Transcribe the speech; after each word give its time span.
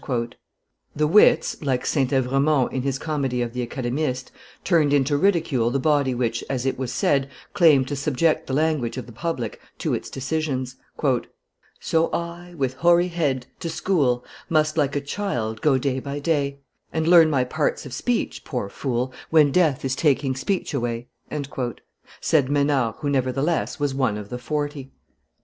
The 0.95 1.05
wits, 1.05 1.61
like 1.61 1.85
St. 1.85 2.09
Evremond, 2.11 2.73
in 2.73 2.81
his 2.81 2.97
comedy 2.97 3.43
of 3.43 3.53
the 3.53 3.61
Academistes, 3.63 4.31
turned 4.63 4.93
into 4.93 5.15
ridicule 5.15 5.69
the 5.69 5.77
body 5.77 6.15
which, 6.15 6.43
as 6.49 6.65
it 6.65 6.79
was 6.79 6.91
said, 6.91 7.29
claimed 7.53 7.87
to 7.87 7.95
subject 7.95 8.47
the 8.47 8.53
language 8.53 8.97
of 8.97 9.05
the 9.05 9.11
public 9.11 9.61
to 9.77 9.93
its 9.93 10.09
decisions: 10.09 10.75
"So 11.79 12.11
I, 12.11 12.55
with 12.57 12.73
hoary 12.77 13.09
head, 13.09 13.45
to' 13.59 13.69
school 13.69 14.25
Must, 14.49 14.75
like 14.75 14.95
a 14.95 15.01
child, 15.01 15.61
go 15.61 15.77
day 15.77 15.99
by 15.99 16.17
day, 16.17 16.61
And 16.91 17.07
learn 17.07 17.29
my 17.29 17.43
parts 17.43 17.85
of 17.85 17.93
speech, 17.93 18.43
poor 18.43 18.69
fool, 18.69 19.13
when 19.29 19.51
Death 19.51 19.85
is 19.85 19.95
taking 19.95 20.35
speech 20.35 20.73
away!" 20.73 21.09
said 22.19 22.49
Maynard, 22.49 22.95
who, 23.01 23.09
nevertheless, 23.11 23.79
was 23.79 23.93
one 23.93 24.17
of 24.17 24.29
the 24.29 24.39
forty. 24.39 24.93